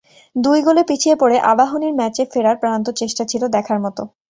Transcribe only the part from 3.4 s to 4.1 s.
দেখার মতো।